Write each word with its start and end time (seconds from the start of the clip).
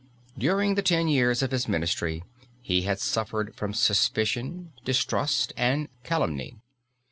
During 0.35 0.73
the 0.73 0.81
ten 0.81 1.07
years 1.09 1.43
of 1.43 1.51
his 1.51 1.67
ministry 1.67 2.23
he 2.59 2.81
had 2.81 2.99
suffered 2.99 3.53
from 3.55 3.71
suspicion, 3.75 4.73
distrust 4.83 5.53
and 5.55 5.89
calumny. 6.03 6.57